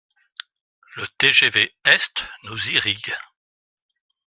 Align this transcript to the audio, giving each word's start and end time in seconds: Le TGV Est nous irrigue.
Le 0.95 1.07
TGV 1.19 1.75
Est 1.85 2.23
nous 2.45 2.69
irrigue. 2.71 3.13